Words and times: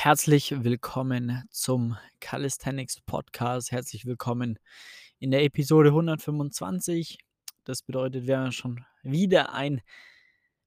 Herzlich 0.00 0.54
willkommen 0.62 1.42
zum 1.50 1.96
Calisthenics 2.20 3.00
Podcast. 3.00 3.72
Herzlich 3.72 4.06
willkommen 4.06 4.60
in 5.18 5.32
der 5.32 5.42
Episode 5.42 5.88
125. 5.88 7.18
Das 7.64 7.82
bedeutet, 7.82 8.28
wir 8.28 8.38
haben 8.38 8.52
schon 8.52 8.84
wieder 9.02 9.54
ein 9.54 9.80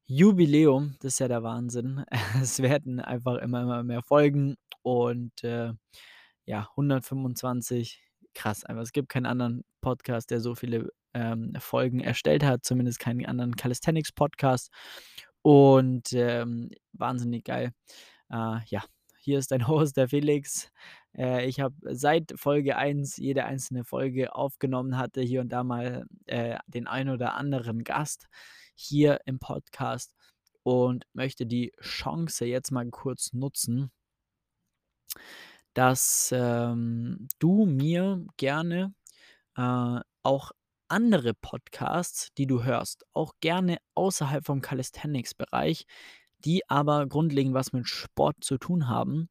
Jubiläum. 0.05 0.97
Das 0.99 1.13
ist 1.13 1.19
ja 1.19 1.29
der 1.29 1.43
Wahnsinn. 1.43 2.03
Es 2.41 2.61
werden 2.61 2.99
einfach 2.99 3.37
immer, 3.37 3.61
immer 3.61 3.83
mehr 3.83 4.03
Folgen 4.03 4.57
und 4.81 5.45
äh, 5.45 5.71
ja, 6.43 6.67
125. 6.71 8.03
Krass, 8.33 8.65
einfach. 8.65 8.83
Es 8.83 8.91
gibt 8.91 9.07
keinen 9.07 9.27
anderen 9.27 9.63
Podcast, 9.79 10.29
der 10.29 10.41
so 10.41 10.55
viele 10.55 10.89
ähm, 11.13 11.53
Folgen 11.57 12.01
erstellt 12.01 12.43
hat, 12.43 12.65
zumindest 12.65 12.99
keinen 12.99 13.25
anderen 13.25 13.55
Calisthenics 13.55 14.11
Podcast. 14.11 14.71
Und 15.41 16.11
ähm, 16.11 16.69
wahnsinnig 16.91 17.45
geil. 17.45 17.71
Äh, 18.29 18.57
ja, 18.65 18.83
hier 19.21 19.37
ist 19.37 19.51
dein 19.51 19.67
Host, 19.67 19.97
der 19.97 20.09
Felix. 20.09 20.71
Äh, 21.15 21.45
ich 21.47 21.59
habe 21.59 21.75
seit 21.95 22.33
Folge 22.35 22.75
1 22.75 23.17
jede 23.17 23.45
einzelne 23.45 23.83
Folge 23.83 24.35
aufgenommen, 24.35 24.97
hatte 24.97 25.21
hier 25.21 25.41
und 25.41 25.49
da 25.49 25.63
mal 25.63 26.05
äh, 26.25 26.57
den 26.67 26.87
ein 26.87 27.09
oder 27.09 27.35
anderen 27.35 27.83
Gast 27.83 28.27
hier 28.73 29.19
im 29.25 29.39
Podcast 29.39 30.15
und 30.63 31.05
möchte 31.13 31.45
die 31.45 31.71
Chance 31.81 32.45
jetzt 32.45 32.71
mal 32.71 32.89
kurz 32.89 33.33
nutzen, 33.33 33.91
dass 35.73 36.33
ähm, 36.35 37.27
du 37.39 37.65
mir 37.65 38.25
gerne 38.37 38.93
äh, 39.55 39.99
auch 40.23 40.51
andere 40.87 41.33
Podcasts, 41.33 42.33
die 42.37 42.47
du 42.47 42.63
hörst, 42.63 43.05
auch 43.13 43.33
gerne 43.39 43.77
außerhalb 43.95 44.45
vom 44.45 44.61
Calisthenics-Bereich, 44.61 45.85
die 46.45 46.67
aber 46.69 47.07
grundlegend 47.07 47.53
was 47.53 47.73
mit 47.73 47.87
Sport 47.87 48.37
zu 48.41 48.57
tun 48.57 48.87
haben, 48.87 49.29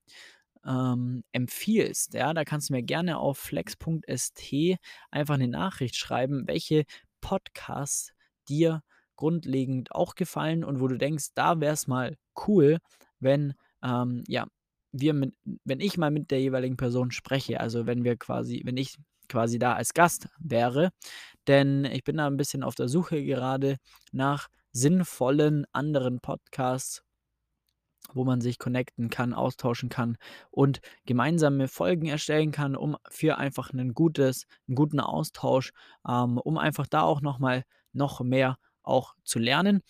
ähm, 0.67 1.23
empfiehlst. 1.33 2.15
Ja, 2.15 2.35
da 2.35 2.45
kannst 2.45 2.69
du 2.71 2.75
mir 2.75 2.83
gerne 2.83 3.19
auf 3.19 3.39
flex.st 3.39 4.79
einfach 5.11 5.35
eine 5.35 5.49
Nachricht 5.49 5.97
schreiben, 5.97 6.47
welche 6.47 6.85
Podcasts 7.21 8.13
dir 8.49 8.83
grundlegend 9.17 9.93
auch 9.93 10.15
gefallen 10.15 10.65
und 10.65 10.81
wo 10.81 10.89
du 10.89 10.97
denkst, 10.97 11.29
da 11.35 11.61
wäre 11.61 11.75
es 11.75 11.87
mal 11.87 12.17
cool, 12.47 12.79
wenn 13.21 13.55
ähm, 13.83 14.25
ja, 14.27 14.47
wir 14.93 15.15
mit, 15.15 15.35
wenn 15.65 15.81
ich 15.81 15.99
mal 15.99 16.11
mit 16.11 16.31
der 16.31 16.41
jeweiligen 16.41 16.77
Person 16.77 17.11
spreche, 17.11 17.61
also 17.61 17.87
wenn 17.87 18.05
wir 18.05 18.17
quasi, 18.17 18.63
wenn 18.65 18.77
ich 18.77 18.97
quasi 19.29 19.59
da 19.59 19.75
als 19.75 19.95
Gast 19.95 20.29
wäre, 20.41 20.91
denn 21.47 21.85
ich 21.85 22.03
bin 22.03 22.17
da 22.17 22.27
ein 22.27 22.37
bisschen 22.37 22.63
auf 22.63 22.75
der 22.75 22.89
Suche 22.89 23.23
gerade 23.25 23.77
nach 24.13 24.49
sinnvollen 24.73 25.67
anderen 25.73 26.21
Podcasts, 26.21 27.03
wo 28.13 28.25
man 28.25 28.41
sich 28.41 28.59
connecten 28.59 29.11
kann, 29.11 29.35
austauschen 29.35 29.89
kann 29.89 30.17
und 30.51 30.81
gemeinsame 31.07 31.69
Folgen 31.69 32.07
erstellen 32.07 32.51
kann, 32.51 32.77
um 32.77 32.97
für 33.09 33.39
einfach 33.39 33.73
ein 33.73 33.95
gutes, 33.95 34.47
einen 34.69 34.75
guten 34.75 35.01
Austausch, 35.01 35.73
ähm, 36.09 36.39
um 36.39 36.59
einfach 36.59 36.87
da 36.87 37.03
auch 37.03 37.21
nochmal 37.21 37.65
noch 37.93 38.21
mehr 38.21 38.59
auch 38.83 39.15
zu 39.25 39.39
lernen. 39.39 39.83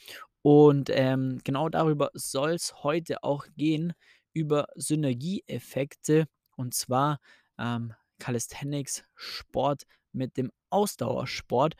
Und 0.43 0.91
ähm, 0.91 1.41
genau 1.45 1.69
darüber 1.69 2.11
soll 2.15 2.51
es 2.53 2.83
heute 2.83 3.23
auch 3.23 3.47
gehen, 3.57 3.93
über 4.33 4.67
Synergieeffekte 4.75 6.27
und 6.57 6.75
zwar 6.75 7.19
ähm, 7.59 7.95
Calisthenics, 8.19 9.05
Sport 9.15 9.85
mit 10.13 10.37
dem 10.37 10.51
Ausdauersport. 10.71 11.75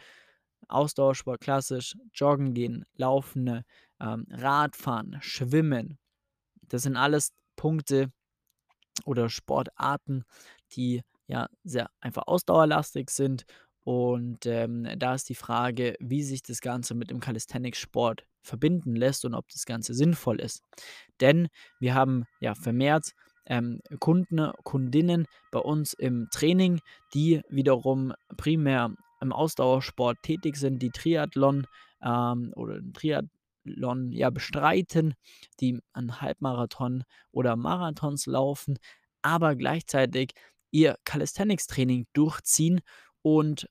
Ausdauersport 0.71 1.41
klassisch, 1.41 1.97
Joggen 2.15 2.55
gehen, 2.55 2.85
Laufen, 2.95 3.63
ähm, 4.01 4.27
Radfahren, 4.31 5.19
Schwimmen. 5.21 5.99
Das 6.63 6.83
sind 6.83 6.97
alles 6.97 7.33
Punkte 7.57 8.13
oder 9.05 9.29
Sportarten, 9.29 10.25
die 10.73 11.03
ja 11.27 11.49
sehr 11.65 11.91
einfach 12.01 12.27
ausdauerlastig 12.27 13.11
sind. 13.11 13.45
Und 13.83 14.47
ähm, 14.47 14.87
da 14.99 15.15
ist 15.15 15.29
die 15.29 15.35
Frage, 15.35 15.97
wie 16.01 16.23
sich 16.23 16.43
das 16.43 16.61
Ganze 16.61 16.95
mit 16.95 17.11
dem 17.11 17.21
Calisthenics-Sport 17.21 18.27
verbinden 18.43 18.95
lässt 18.95 19.25
und 19.25 19.35
ob 19.35 19.49
das 19.49 19.65
Ganze 19.65 19.95
sinnvoll 19.95 20.41
ist. 20.41 20.63
Denn 21.21 21.49
wir 21.79 21.95
haben 21.95 22.25
ja 22.41 22.55
vermehrt 22.55 23.13
ähm, 23.47 23.81
Kunden, 23.99 24.53
Kundinnen 24.65 25.27
bei 25.51 25.61
uns 25.61 25.93
im 25.95 26.29
Training, 26.31 26.81
die 27.15 27.43
wiederum 27.49 28.13
primär 28.37 28.95
im 29.21 29.33
Ausdauersport 29.33 30.19
tätig 30.23 30.57
sind, 30.57 30.81
die 30.81 30.91
Triathlon 30.91 31.67
ähm, 32.03 32.53
oder 32.57 32.81
Triathlon 32.93 34.13
ja 34.13 34.31
bestreiten, 34.31 35.15
die 35.61 35.81
einen 35.93 36.21
Halbmarathon 36.21 37.05
oder 37.31 37.57
Marathons 37.57 38.27
laufen, 38.27 38.79
aber 39.23 39.57
gleichzeitig 39.57 40.33
ihr 40.71 40.97
Calisthenics-Training 41.05 42.07
durchziehen 42.13 42.81
und 43.23 43.69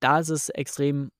da 0.00 0.18
ist 0.18 0.28
es 0.28 0.48
extrem 0.50 1.10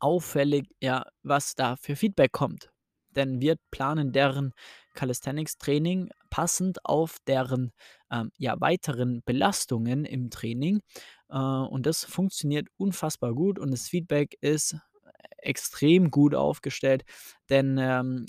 auffällig, 0.00 0.66
ja, 0.80 1.04
was 1.22 1.54
da 1.54 1.76
für 1.76 1.96
Feedback 1.96 2.32
kommt. 2.32 2.70
Denn 3.10 3.40
wir 3.40 3.56
planen 3.70 4.12
deren 4.12 4.52
Calisthenics-Training 4.94 6.10
passend 6.30 6.84
auf 6.84 7.16
deren 7.26 7.72
ähm, 8.10 8.30
ja, 8.38 8.60
weiteren 8.60 9.22
Belastungen 9.24 10.04
im 10.04 10.30
Training. 10.30 10.80
Äh, 11.30 11.36
und 11.38 11.86
das 11.86 12.04
funktioniert 12.04 12.68
unfassbar 12.76 13.34
gut 13.34 13.58
und 13.58 13.70
das 13.72 13.88
Feedback 13.88 14.36
ist 14.40 14.76
extrem 15.38 16.10
gut 16.10 16.34
aufgestellt, 16.34 17.04
denn 17.50 17.78
ähm, 17.80 18.26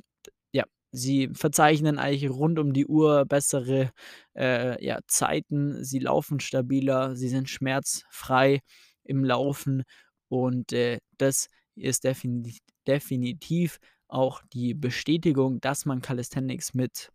ja, 0.54 0.64
sie 0.92 1.30
verzeichnen 1.34 1.98
eigentlich 2.00 2.30
rund 2.32 2.60
um 2.60 2.74
die 2.74 2.86
Uhr 2.88 3.26
bessere 3.26 3.92
äh, 4.38 4.84
ja, 4.86 5.00
Zeiten, 5.08 5.84
sie 5.84 6.00
laufen 6.00 6.40
stabiler, 6.40 7.16
sie 7.16 7.30
sind 7.30 7.50
schmerzfrei 7.50 8.62
im 9.04 9.24
Laufen 9.24 9.84
und 10.30 10.74
äh, 10.74 11.00
das 11.18 11.48
ist 11.76 12.04
definitiv, 12.04 12.60
definitiv 12.88 13.80
auch 14.08 14.42
die 14.54 14.74
Bestätigung, 14.74 15.62
dass 15.62 15.86
man 15.86 16.02
Calisthenics 16.02 16.74
mit 16.74 17.10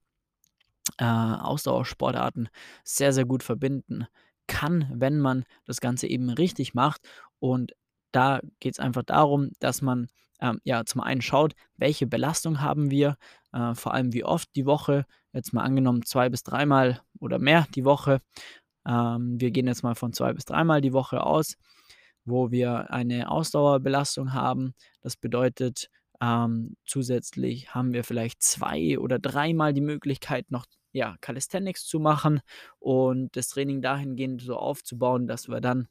äh, 0.98 1.04
Ausdauersportarten 1.04 2.48
sehr, 2.84 3.12
sehr 3.12 3.24
gut 3.24 3.42
verbinden 3.42 4.06
kann, 4.46 4.90
wenn 4.94 5.20
man 5.20 5.44
das 5.64 5.80
Ganze 5.80 6.06
eben 6.06 6.30
richtig 6.30 6.74
macht. 6.74 7.00
Und 7.38 7.72
da 8.12 8.40
geht 8.60 8.74
es 8.74 8.80
einfach 8.80 9.02
darum, 9.02 9.50
dass 9.58 9.82
man 9.82 10.08
ähm, 10.40 10.60
ja 10.64 10.84
zum 10.84 11.00
einen 11.00 11.22
schaut, 11.22 11.54
welche 11.76 12.06
Belastung 12.06 12.60
haben 12.60 12.90
wir, 12.90 13.16
äh, 13.52 13.74
vor 13.74 13.94
allem 13.94 14.12
wie 14.12 14.24
oft 14.24 14.48
die 14.54 14.66
Woche, 14.66 15.06
jetzt 15.32 15.52
mal 15.52 15.62
angenommen 15.62 16.04
zwei 16.04 16.28
bis 16.28 16.42
dreimal 16.42 17.00
oder 17.18 17.38
mehr 17.38 17.66
die 17.74 17.84
Woche. 17.84 18.20
Ähm, 18.86 19.40
wir 19.40 19.50
gehen 19.50 19.66
jetzt 19.66 19.82
mal 19.82 19.94
von 19.94 20.12
zwei 20.12 20.32
bis 20.32 20.44
dreimal 20.44 20.80
die 20.80 20.92
Woche 20.92 21.24
aus, 21.24 21.56
wo 22.24 22.50
wir 22.50 22.90
eine 22.90 23.30
Ausdauerbelastung 23.30 24.32
haben. 24.32 24.74
Das 25.00 25.16
bedeutet, 25.16 25.88
ähm, 26.20 26.76
zusätzlich 26.84 27.74
haben 27.74 27.92
wir 27.92 28.04
vielleicht 28.04 28.42
zwei 28.42 28.98
oder 28.98 29.18
dreimal 29.18 29.72
die 29.72 29.80
Möglichkeit, 29.80 30.50
noch 30.50 30.66
ja, 30.94 31.16
Calisthenics 31.20 31.84
zu 31.86 31.98
machen 31.98 32.40
und 32.78 33.36
das 33.36 33.48
Training 33.48 33.82
dahingehend 33.82 34.40
so 34.40 34.56
aufzubauen, 34.56 35.26
dass 35.26 35.48
wir 35.48 35.60
dann 35.60 35.88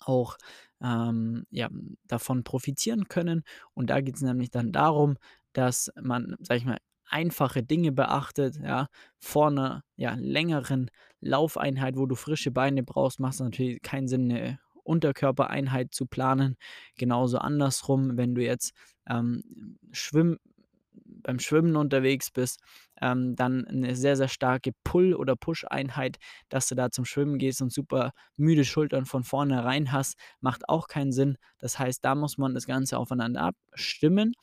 auch 0.00 0.36
ähm, 0.82 1.46
ja, 1.50 1.70
davon 2.08 2.44
profitieren 2.44 3.08
können. 3.08 3.44
Und 3.74 3.90
da 3.90 4.00
geht 4.00 4.16
es 4.16 4.22
nämlich 4.22 4.50
dann 4.50 4.72
darum, 4.72 5.16
dass 5.52 5.90
man, 6.00 6.36
sag 6.40 6.58
ich 6.58 6.64
mal, 6.64 6.78
einfache 7.06 7.62
Dinge 7.62 7.92
beachtet, 7.92 8.56
ja, 8.56 8.88
vor 9.18 9.48
einer 9.48 9.84
ja, 9.96 10.14
längeren 10.14 10.90
Laufeinheit, 11.20 11.96
wo 11.96 12.06
du 12.06 12.16
frische 12.16 12.50
Beine 12.50 12.82
brauchst, 12.82 13.20
macht 13.20 13.34
es 13.34 13.40
natürlich 13.40 13.82
keinen 13.82 14.08
Sinn, 14.08 14.32
eine 14.32 14.58
Unterkörpereinheit 14.82 15.94
zu 15.94 16.06
planen. 16.06 16.56
Genauso 16.96 17.38
andersrum, 17.38 18.16
wenn 18.16 18.34
du 18.34 18.42
jetzt 18.42 18.72
ähm, 19.08 19.78
Schwimm, 19.92 20.38
beim 21.22 21.38
Schwimmen 21.38 21.76
unterwegs 21.76 22.30
bist, 22.30 22.60
ähm, 23.00 23.34
dann 23.36 23.66
eine 23.66 23.94
sehr, 23.96 24.16
sehr 24.16 24.28
starke 24.28 24.72
Pull- 24.84 25.14
oder 25.14 25.36
Push-Einheit, 25.36 26.18
dass 26.48 26.68
du 26.68 26.74
da 26.74 26.90
zum 26.90 27.04
Schwimmen 27.04 27.38
gehst 27.38 27.62
und 27.62 27.72
super 27.72 28.12
müde 28.36 28.64
Schultern 28.64 29.06
von 29.06 29.24
vorne 29.24 29.64
rein 29.64 29.92
hast, 29.92 30.16
macht 30.40 30.68
auch 30.68 30.88
keinen 30.88 31.12
Sinn. 31.12 31.36
Das 31.58 31.78
heißt, 31.78 32.04
da 32.04 32.14
muss 32.14 32.38
man 32.38 32.54
das 32.54 32.66
Ganze 32.66 32.98
aufeinander 32.98 33.42
abstimmen. 33.42 34.34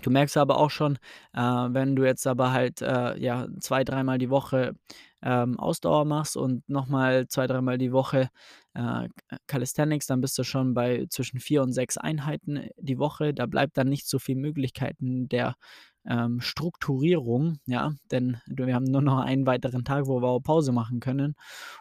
Du 0.00 0.10
merkst 0.10 0.36
aber 0.38 0.56
auch 0.56 0.70
schon, 0.70 0.98
äh, 1.34 1.40
wenn 1.40 1.96
du 1.96 2.04
jetzt 2.04 2.26
aber 2.26 2.52
halt 2.52 2.80
äh, 2.80 3.18
ja, 3.18 3.46
zwei, 3.60 3.84
dreimal 3.84 4.18
die 4.18 4.30
Woche 4.30 4.74
ähm, 5.22 5.58
Ausdauer 5.58 6.04
machst 6.04 6.36
und 6.36 6.68
nochmal 6.68 7.28
zwei, 7.28 7.46
dreimal 7.46 7.78
die 7.78 7.92
Woche 7.92 8.28
äh, 8.74 9.08
Calisthenics, 9.46 10.06
dann 10.06 10.20
bist 10.20 10.36
du 10.38 10.44
schon 10.44 10.74
bei 10.74 11.06
zwischen 11.10 11.40
vier 11.40 11.62
und 11.62 11.72
sechs 11.72 11.96
Einheiten 11.96 12.68
die 12.78 12.98
Woche. 12.98 13.32
Da 13.34 13.46
bleibt 13.46 13.76
dann 13.76 13.88
nicht 13.88 14.08
so 14.08 14.18
viel 14.18 14.36
Möglichkeiten 14.36 15.28
der 15.28 15.56
ähm, 16.04 16.40
Strukturierung, 16.40 17.58
ja, 17.66 17.92
denn 18.10 18.38
wir 18.46 18.74
haben 18.74 18.84
nur 18.84 19.02
noch 19.02 19.18
einen 19.18 19.46
weiteren 19.46 19.84
Tag, 19.84 20.06
wo 20.06 20.20
wir 20.20 20.28
auch 20.28 20.40
Pause 20.40 20.72
machen 20.72 21.00
können. 21.00 21.34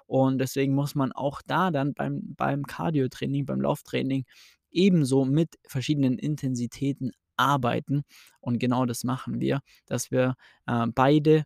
Und 0.05 0.37
deswegen 0.39 0.75
muss 0.75 0.95
man 0.95 1.11
auch 1.11 1.41
da 1.45 1.71
dann 1.71 1.93
beim, 1.93 2.35
beim 2.37 2.63
Cardio-Training, 2.63 3.45
beim 3.45 3.61
Lauftraining 3.61 4.25
ebenso 4.69 5.25
mit 5.25 5.57
verschiedenen 5.67 6.17
Intensitäten 6.17 7.11
arbeiten. 7.35 8.03
Und 8.39 8.59
genau 8.59 8.85
das 8.85 9.03
machen 9.03 9.39
wir, 9.39 9.61
dass 9.87 10.11
wir 10.11 10.35
äh, 10.67 10.85
beide 10.93 11.37
äh, 11.37 11.43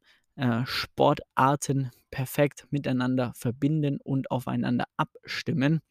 Sportarten 0.66 1.92
perfekt 2.12 2.68
miteinander 2.70 3.34
verbinden 3.36 4.00
und 4.04 4.32
aufeinander 4.32 4.86
abstimmen, 4.98 5.82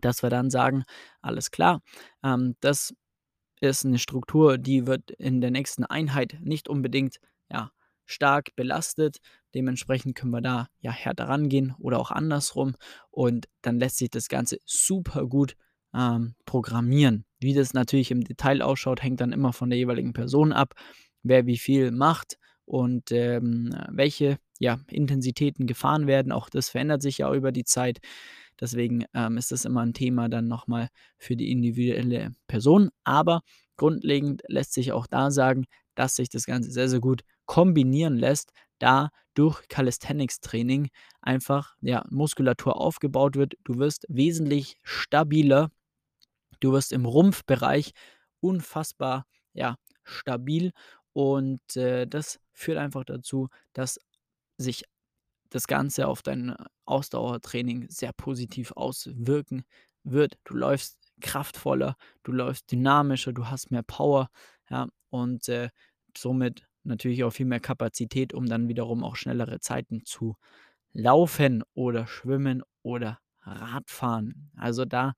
dass 0.00 0.22
wir 0.22 0.30
dann 0.30 0.50
sagen, 0.50 0.84
alles 1.20 1.50
klar, 1.50 1.82
ähm, 2.22 2.56
das 2.60 2.94
ist 3.60 3.84
eine 3.84 3.98
Struktur, 3.98 4.58
die 4.58 4.86
wird 4.86 5.10
in 5.12 5.40
der 5.40 5.50
nächsten 5.50 5.84
Einheit 5.84 6.38
nicht 6.40 6.68
unbedingt, 6.68 7.18
ja, 7.50 7.70
stark 8.06 8.56
belastet. 8.56 9.18
Dementsprechend 9.54 10.16
können 10.16 10.32
wir 10.32 10.40
da, 10.40 10.68
ja, 10.80 10.90
härter 10.90 11.28
rangehen 11.28 11.74
oder 11.78 11.98
auch 11.98 12.10
andersrum 12.10 12.74
und 13.10 13.48
dann 13.62 13.78
lässt 13.78 13.98
sich 13.98 14.10
das 14.10 14.28
Ganze 14.28 14.58
super 14.64 15.26
gut, 15.26 15.56
ähm, 15.94 16.34
programmieren. 16.46 17.24
Wie 17.38 17.54
das 17.54 17.74
natürlich 17.74 18.10
im 18.10 18.24
Detail 18.24 18.62
ausschaut, 18.62 19.02
hängt 19.02 19.20
dann 19.20 19.32
immer 19.32 19.52
von 19.52 19.70
der 19.70 19.78
jeweiligen 19.78 20.12
Person 20.12 20.52
ab, 20.52 20.74
wer 21.22 21.46
wie 21.46 21.58
viel 21.58 21.90
macht 21.90 22.38
und, 22.70 23.10
ähm, 23.12 23.74
welche, 23.90 24.38
ja, 24.60 24.78
Intensitäten 24.90 25.66
gefahren 25.66 26.06
werden. 26.06 26.30
Auch 26.32 26.48
das 26.50 26.68
verändert 26.70 27.02
sich 27.02 27.18
ja 27.18 27.34
über 27.34 27.50
die 27.52 27.64
Zeit. 27.64 27.98
Deswegen, 28.60 29.04
ähm, 29.14 29.38
ist 29.38 29.50
das 29.52 29.64
immer 29.64 29.80
ein 29.82 29.94
Thema 29.94 30.28
dann 30.28 30.46
noch 30.48 30.66
mal 30.68 30.88
für 31.18 31.36
die 31.36 31.50
individuelle 31.50 32.32
Person. 32.46 32.90
Aber 33.04 33.42
grundlegend 33.76 34.42
lässt 34.48 34.74
sich 34.74 34.92
auch 34.92 35.06
da 35.08 35.30
sagen, 35.30 35.64
dass 35.96 36.16
sich 36.16 36.28
das 36.28 36.46
Ganze 36.46 36.70
sehr, 36.70 36.88
sehr 36.88 37.00
gut 37.00 37.22
kombinieren 37.46 38.16
lässt, 38.16 38.52
da 38.78 39.10
durch 39.34 39.66
Calisthenics-Training 39.68 40.88
einfach, 41.22 41.74
ja, 41.80 42.04
Muskulatur 42.10 42.80
aufgebaut 42.80 43.36
wird. 43.36 43.54
Du 43.64 43.78
wirst 43.78 44.06
wesentlich 44.08 44.76
stabiler. 44.84 45.70
Du 46.60 46.72
wirst 46.72 46.92
im 46.92 47.06
Rumpfbereich 47.06 47.92
unfassbar, 48.40 49.26
ja, 49.54 49.76
stabil 50.04 50.72
und, 51.12 51.76
äh, 51.76 52.06
das 52.06 52.40
führt 52.52 52.78
einfach 52.78 53.04
dazu, 53.04 53.48
dass 53.72 54.00
sich 54.58 54.84
das 55.50 55.66
Ganze 55.66 56.08
auf 56.08 56.22
dein 56.22 56.54
Ausdauertraining 56.86 57.88
sehr 57.90 58.12
positiv 58.12 58.72
auswirken 58.72 59.64
wird. 60.04 60.38
Du 60.44 60.54
läufst 60.54 60.98
kraftvoller, 61.20 61.96
du 62.22 62.32
läufst 62.32 62.70
dynamischer, 62.72 63.32
du 63.32 63.46
hast 63.48 63.70
mehr 63.70 63.82
Power, 63.82 64.30
ja, 64.70 64.88
und, 65.10 65.48
äh, 65.48 65.70
somit 66.16 66.66
natürlich 66.84 67.24
auch 67.24 67.30
viel 67.32 67.46
mehr 67.46 67.60
Kapazität, 67.60 68.32
um 68.34 68.46
dann 68.46 68.68
wiederum 68.68 69.04
auch 69.04 69.16
schnellere 69.16 69.60
Zeiten 69.60 70.04
zu 70.04 70.36
laufen 70.92 71.62
oder 71.74 72.06
schwimmen 72.06 72.62
oder 72.82 73.18
Radfahren. 73.42 74.50
Also, 74.56 74.84
da 74.84 75.14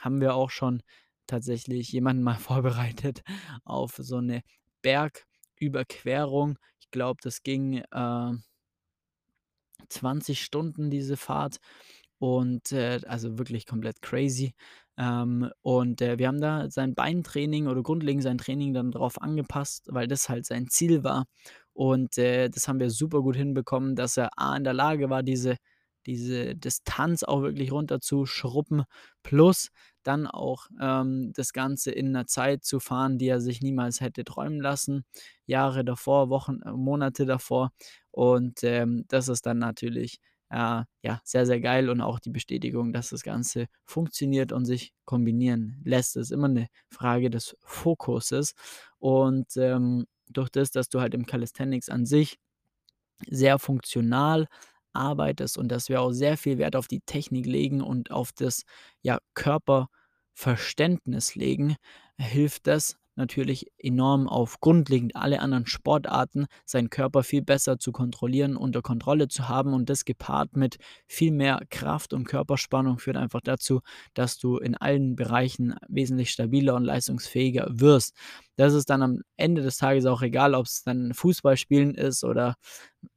haben 0.00 0.20
wir 0.20 0.34
auch 0.34 0.50
schon 0.50 0.82
tatsächlich 1.26 1.92
jemanden 1.92 2.22
mal 2.22 2.34
vorbereitet 2.38 3.22
auf 3.64 3.96
so 3.98 4.16
eine 4.18 4.42
Bergüberquerung. 5.70 6.58
Ich 6.80 6.90
glaube, 6.90 7.20
das 7.22 7.42
ging, 7.42 7.82
äh 7.92 8.32
20 9.88 10.42
Stunden 10.42 10.90
diese 10.90 11.16
Fahrt 11.16 11.58
und, 12.18 12.72
äh, 12.72 13.00
also 13.06 13.38
wirklich 13.38 13.66
komplett 13.66 14.00
crazy. 14.02 14.54
Ähm, 14.96 15.50
und, 15.62 16.00
äh, 16.02 16.18
wir 16.18 16.28
haben 16.28 16.40
da 16.40 16.70
sein 16.70 16.94
Beintraining 16.94 17.66
oder 17.66 17.82
grundlegend 17.82 18.22
sein 18.22 18.38
Training 18.38 18.74
dann 18.74 18.92
drauf 18.92 19.20
angepasst, 19.20 19.88
weil 19.90 20.06
das 20.06 20.28
halt 20.28 20.46
sein 20.46 20.68
Ziel 20.68 21.02
war. 21.04 21.26
Und, 21.72 22.18
äh, 22.18 22.48
das 22.50 22.68
haben 22.68 22.80
wir 22.80 22.90
super 22.90 23.22
gut 23.22 23.36
hinbekommen, 23.36 23.96
dass 23.96 24.16
er 24.16 24.30
A 24.38 24.56
in 24.56 24.64
der 24.64 24.74
Lage 24.74 25.10
war, 25.10 25.22
diese 25.22 25.56
diese 26.06 26.56
Distanz 26.56 27.22
auch 27.22 27.42
wirklich 27.42 27.70
runterzuschruppen, 27.72 28.82
plus 29.22 29.68
dann 30.02 30.26
auch, 30.26 30.66
ähm, 30.80 31.32
das 31.34 31.52
Ganze 31.52 31.90
in 31.92 32.08
einer 32.08 32.26
Zeit 32.26 32.64
zu 32.64 32.80
fahren, 32.80 33.18
die 33.18 33.28
er 33.28 33.40
sich 33.40 33.60
niemals 33.62 34.00
hätte 34.00 34.24
träumen 34.24 34.60
lassen, 34.60 35.04
Jahre 35.46 35.84
davor, 35.84 36.28
Wochen, 36.30 36.60
äh, 36.62 36.72
Monate 36.72 37.26
davor. 37.26 37.72
Und, 38.10 38.62
ähm, 38.64 39.04
das 39.08 39.28
ist 39.28 39.46
dann 39.46 39.58
natürlich, 39.58 40.18
äh, 40.50 40.82
ja, 41.02 41.20
sehr, 41.24 41.46
sehr 41.46 41.60
geil 41.60 41.88
und 41.90 42.00
auch 42.02 42.18
die 42.18 42.30
Bestätigung, 42.30 42.92
dass 42.92 43.10
das 43.10 43.22
Ganze 43.22 43.66
funktioniert 43.84 44.52
und 44.52 44.64
sich 44.66 44.92
kombinieren 45.04 45.80
lässt. 45.84 46.16
Das 46.16 46.24
ist 46.24 46.32
immer 46.32 46.48
eine 46.48 46.68
Frage 46.90 47.30
des 47.30 47.56
Fokuses. 47.62 48.54
Und, 48.98 49.56
ähm, 49.56 50.06
durch 50.28 50.50
das, 50.50 50.70
dass 50.70 50.88
du 50.88 51.00
halt 51.00 51.14
im 51.14 51.26
Calisthenics 51.26 51.88
an 51.90 52.06
sich 52.06 52.38
sehr 53.28 53.58
funktional 53.58 54.48
arbeitest 54.94 55.58
und 55.58 55.68
dass 55.68 55.88
wir 55.88 56.00
auch 56.02 56.12
sehr 56.12 56.36
viel 56.36 56.58
Wert 56.58 56.76
auf 56.76 56.88
die 56.88 57.00
Technik 57.00 57.46
legen 57.46 57.80
und 57.82 58.10
auf 58.10 58.32
das, 58.32 58.62
ja, 59.02 59.18
Körperverständnis 59.34 61.34
legen, 61.34 61.76
hilft 62.18 62.66
das 62.66 62.96
natürlich 63.14 63.66
enorm 63.78 64.28
auf 64.28 64.60
grundlegend 64.60 65.16
alle 65.16 65.40
anderen 65.40 65.66
Sportarten, 65.66 66.46
seinen 66.64 66.90
Körper 66.90 67.22
viel 67.22 67.42
besser 67.42 67.78
zu 67.78 67.92
kontrollieren, 67.92 68.56
unter 68.56 68.82
Kontrolle 68.82 69.28
zu 69.28 69.48
haben 69.48 69.74
und 69.74 69.90
das 69.90 70.04
gepaart 70.04 70.56
mit 70.56 70.78
viel 71.06 71.32
mehr 71.32 71.60
Kraft 71.70 72.12
und 72.12 72.24
Körperspannung 72.24 72.98
führt 72.98 73.16
einfach 73.16 73.40
dazu, 73.42 73.80
dass 74.14 74.38
du 74.38 74.58
in 74.58 74.76
allen 74.76 75.16
Bereichen 75.16 75.74
wesentlich 75.88 76.30
stabiler 76.30 76.74
und 76.74 76.84
leistungsfähiger 76.84 77.68
wirst. 77.70 78.14
Das 78.56 78.74
ist 78.74 78.90
dann 78.90 79.02
am 79.02 79.22
Ende 79.36 79.62
des 79.62 79.76
Tages 79.78 80.06
auch 80.06 80.22
egal, 80.22 80.54
ob 80.54 80.66
es 80.66 80.82
dann 80.82 81.14
Fußballspielen 81.14 81.94
ist 81.94 82.24
oder, 82.24 82.56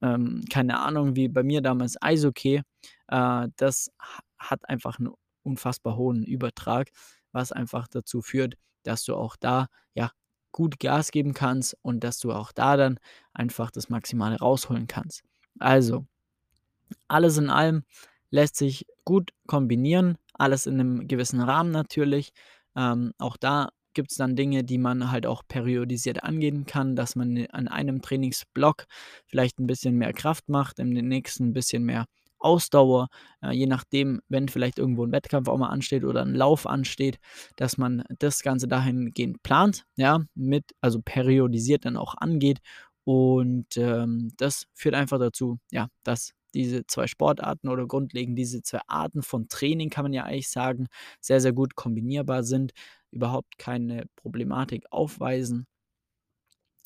ähm, 0.01 0.43
keine 0.51 0.79
Ahnung, 0.79 1.15
wie 1.15 1.27
bei 1.27 1.43
mir 1.43 1.61
damals 1.61 2.01
Eishockey. 2.01 2.61
Äh, 3.07 3.47
das 3.57 3.91
ha 3.99 4.19
hat 4.37 4.67
einfach 4.69 4.99
einen 4.99 5.09
unfassbar 5.43 5.95
hohen 5.95 6.23
Übertrag, 6.23 6.89
was 7.31 7.51
einfach 7.51 7.87
dazu 7.87 8.21
führt, 8.21 8.55
dass 8.87 9.03
du 9.03 9.15
auch 9.15 9.35
da, 9.35 9.67
ja, 9.93 10.11
gut 10.51 10.79
Gas 10.79 11.11
geben 11.11 11.33
kannst 11.33 11.75
und 11.81 12.03
dass 12.03 12.19
du 12.19 12.31
auch 12.31 12.51
da 12.51 12.77
dann 12.77 12.99
einfach 13.33 13.71
das 13.71 13.89
Maximale 13.89 14.37
rausholen 14.37 14.87
kannst. 14.87 15.23
Also, 15.59 16.05
alles 17.07 17.37
in 17.37 17.49
allem 17.49 17.83
lässt 18.29 18.55
sich 18.55 18.85
gut 19.03 19.31
kombinieren, 19.47 20.17
alles 20.33 20.65
in 20.65 20.79
einem 20.79 21.07
gewissen 21.07 21.41
Rahmen 21.41 21.71
natürlich. 21.71 22.31
Ähm, 22.75 23.13
auch 23.17 23.37
da 23.37 23.69
gibt 23.93 24.11
es 24.11 24.17
dann 24.17 24.35
Dinge, 24.35 24.63
die 24.63 24.77
man 24.77 25.11
halt 25.11 25.25
auch 25.25 25.43
periodisiert 25.47 26.23
angehen 26.23 26.65
kann, 26.65 26.95
dass 26.95 27.15
man 27.15 27.47
an 27.51 27.67
einem 27.67 28.01
Trainingsblock 28.01 28.85
vielleicht 29.25 29.59
ein 29.59 29.67
bisschen 29.67 29.95
mehr 29.95 30.13
Kraft 30.13 30.49
macht, 30.49 30.79
im 30.79 30.89
nächsten 30.89 31.47
ein 31.47 31.53
bisschen 31.53 31.83
mehr 31.83 32.05
Ausdauer, 32.45 33.09
äh, 33.43 33.51
je 33.53 33.67
nachdem, 33.67 34.21
wenn 34.29 34.49
vielleicht 34.49 34.79
irgendwo 34.79 35.05
ein 35.05 35.11
Wettkampf 35.13 35.49
auch 35.49 35.57
mal 35.57 35.69
ansteht 35.69 36.05
oder 36.05 36.21
ein 36.23 36.35
Lauf 36.35 36.67
ansteht, 36.67 37.19
dass 37.57 37.77
man 37.77 38.03
das 38.19 38.41
Ganze 38.43 38.67
dahingehend 38.69 39.43
plant, 39.43 39.85
ja, 39.97 40.21
mit 40.35 40.65
also 40.81 41.01
periodisiert 41.03 41.85
dann 41.85 41.97
auch 41.97 42.15
angeht. 42.17 42.59
Und, 43.05 43.77
ähm, 43.77 44.31
das 44.37 44.65
führt 44.73 44.95
einfach 44.95 45.19
dazu, 45.19 45.59
ja, 45.71 45.89
dass 46.03 46.33
diese 46.55 46.87
2 46.87 47.07
Sportarten 47.07 47.67
oder 47.69 47.85
grundlegend 47.87 48.37
diese 48.39 48.61
2 48.63 48.79
Arten 48.87 49.21
von 49.23 49.47
Training, 49.49 49.89
kann 49.89 50.05
man 50.05 50.13
ja 50.13 50.23
eigentlich 50.23 50.49
sagen, 50.49 50.87
sehr, 51.21 51.41
sehr 51.41 51.53
gut 51.53 51.75
kombinierbar 51.75 52.43
sind, 52.43 52.71
überhaupt 53.11 53.57
keine 53.57 54.05
Problematik 54.15 54.85
aufweisen. 54.91 55.67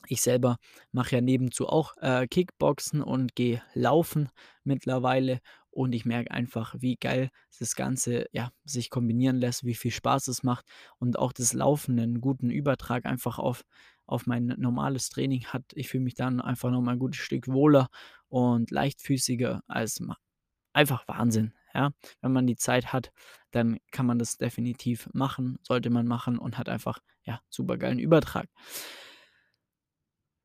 Ich 0.07 0.21
selber 0.21 0.57
mache 0.91 1.15
ja 1.15 1.21
nebenzu 1.21 1.67
auch, 1.67 1.95
äh, 1.97 2.27
Kickboxen 2.27 3.01
und 3.01 3.35
gehe 3.35 3.61
laufen 3.73 4.29
mittlerweile 4.63 5.39
und 5.71 5.93
ich 5.93 6.05
merke 6.05 6.31
einfach, 6.31 6.75
wie 6.79 6.95
geil 6.95 7.29
das 7.59 7.75
Ganze, 7.75 8.25
ja, 8.31 8.51
sich 8.63 8.89
kombinieren 8.89 9.37
lässt, 9.37 9.65
wie 9.65 9.75
viel 9.75 9.91
Spaß 9.91 10.27
es 10.29 10.43
macht 10.43 10.65
und 10.99 11.19
auch 11.19 11.33
das 11.33 11.53
Laufen 11.53 11.95
'nen 11.95 12.21
guten 12.21 12.49
Übertrag 12.49 13.05
einfach 13.05 13.39
auf 13.39 13.63
auf 14.05 14.25
mein 14.25 14.47
normales 14.57 15.09
Training 15.09 15.45
hat. 15.45 15.63
Ich 15.75 15.89
fühle 15.89 16.03
mich 16.03 16.15
dann 16.15 16.41
einfach 16.41 16.71
noch 16.71 16.81
mal 16.81 16.93
'n 16.95 16.99
gutes 16.99 17.19
Stück 17.21 17.47
wohler 17.47 17.89
und 18.29 18.71
leichtfüßiger 18.71 19.61
als 19.67 20.01
einfach 20.73 21.07
Wahnsinn, 21.07 21.53
ja? 21.73 21.91
Wenn 22.21 22.33
man 22.33 22.47
die 22.47 22.57
Zeit 22.57 22.93
hat, 22.93 23.11
dann 23.51 23.79
kann 23.91 24.05
man 24.07 24.19
das 24.19 24.37
definitiv 24.37 25.09
machen, 25.13 25.59
sollte 25.63 25.89
man 25.91 26.07
machen 26.07 26.37
und 26.39 26.57
hat 26.57 26.69
einfach, 26.69 26.99
ja, 27.25 27.41
supergeilen 27.49 27.99
Übertrag. 27.99 28.47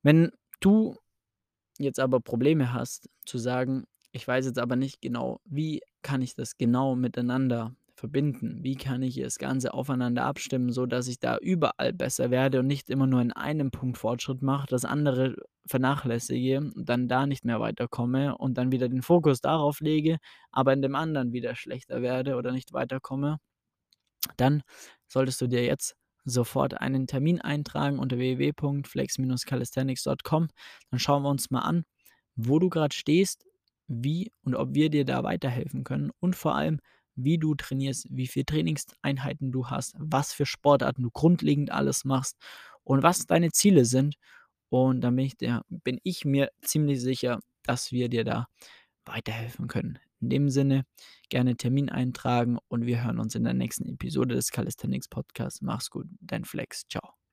Wenn 0.05 0.31
du 0.61 0.97
jetzt 1.79 1.99
aber 1.99 2.19
Probleme 2.21 2.73
hast 2.73 3.09
zu 3.25 3.37
sagen: 3.39 3.85
„Ich 4.11 4.27
weiß 4.27 4.45
jetzt 4.47 4.59
aber 4.59 4.75
nicht 4.77 5.01
genau, 5.01 5.41
wie 5.45 5.81
kann 6.03 6.21
ich 6.21 6.35
das 6.35 6.57
genau 6.57 6.95
miteinander 6.95 7.75
verbinden? 7.95 8.59
Wie 8.63 8.75
kann 8.75 9.01
ich 9.03 9.17
das 9.21 9.37
Ganze 9.39 9.73
aufeinander 9.73 10.25
abstimmen, 10.25 10.71
so 10.71 10.85
dass 10.87 11.07
ich 11.09 11.19
da 11.19 11.37
überall 11.39 11.93
besser 11.93 12.31
werde 12.31 12.59
und 12.61 12.67
nicht 12.67 12.89
immer 12.91 13.07
nur 13.07 13.21
in 13.21 13.33
einem 13.33 13.71
Punkt 13.71 13.97
Fortschritt 13.97 14.41
mache, 14.43 14.67
das 14.69 14.85
andere 14.85 15.35
vernachlässige 15.67 16.59
und 16.59 16.89
dann 16.89 17.07
da 17.09 17.27
nicht 17.27 17.45
mehr 17.45 17.59
weiterkomme 17.61 18.37
und 18.37 18.57
dann 18.57 18.71
wieder 18.73 18.89
den 18.89 19.01
Fokus 19.03 19.41
darauf 19.41 19.79
lege, 19.81 20.17
aber 20.51 20.73
in 20.73 20.81
dem 20.83 20.95
anderen 20.95 21.33
wieder 21.33 21.55
schlechter 21.55 22.01
werde 22.03 22.35
oder 22.37 22.51
nicht 22.53 22.73
weiterkomme?“ 22.73 23.39
Dann 24.37 24.63
solltest 25.07 25.41
du 25.41 25.47
dir 25.47 25.63
jetzt 25.65 25.95
sofort 26.25 26.81
einen 26.81 27.07
Termin 27.07 27.39
eintragen 27.41 27.99
unter 27.99 28.17
www.flex-calisthenics.com. 28.17 30.47
Dann 30.89 30.99
schauen 30.99 31.23
wir 31.23 31.29
uns 31.29 31.51
mal 31.51 31.61
an, 31.61 31.85
wo 32.35 32.59
du 32.59 32.69
gerade 32.69 32.95
stehst, 32.95 33.45
wie 33.87 34.31
und 34.43 34.55
ob 34.55 34.73
wir 34.73 34.89
dir 34.89 35.05
da 35.05 35.23
weiterhelfen 35.23 35.83
können 35.83 36.11
und 36.19 36.35
vor 36.35 36.55
allem, 36.55 36.79
wie 37.15 37.37
du 37.37 37.55
trainierst, 37.55 38.07
wie 38.09 38.27
viele 38.27 38.45
Trainingseinheiten 38.45 39.51
du 39.51 39.69
hast, 39.69 39.95
was 39.97 40.33
für 40.33 40.45
Sportarten 40.45 41.03
du 41.03 41.11
grundlegend 41.11 41.71
alles 41.71 42.03
machst 42.03 42.37
und 42.83 43.03
was 43.03 43.25
deine 43.25 43.51
Ziele 43.51 43.85
sind. 43.85 44.15
Und 44.69 45.01
dann 45.01 45.15
bin 45.15 45.25
ich 45.25 45.37
der 45.37 45.63
bin 45.69 45.99
ich 46.03 46.25
mir 46.25 46.49
ziemlich 46.61 47.01
sicher, 47.01 47.39
dass 47.63 47.91
wir 47.91 48.09
dir 48.09 48.23
da 48.25 48.47
weiterhelfen 49.05 49.67
können. 49.67 49.99
In 50.21 50.29
dem 50.29 50.49
Sinne, 50.49 50.85
gerne 51.29 51.55
Termin 51.55 51.89
eintragen 51.89 52.57
und 52.67 52.85
wir 52.85 53.03
hören 53.03 53.19
uns 53.19 53.35
in 53.35 53.43
der 53.43 53.53
nächsten 53.53 53.87
Episode 53.87 54.35
des 54.35 54.51
Calisthenics 54.51 55.07
Podcasts. 55.07 55.61
Mach's 55.61 55.89
gut, 55.89 56.07
dein 56.21 56.45
Flex. 56.45 56.83
Ciao. 56.89 57.24